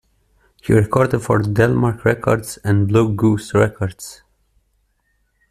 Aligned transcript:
He 0.63 0.73
recorded 0.73 1.19
for 1.19 1.43
Delmark 1.43 2.03
Records 2.05 2.57
and 2.63 2.87
Blue 2.87 3.13
Goose 3.13 3.53
Records. 3.53 4.23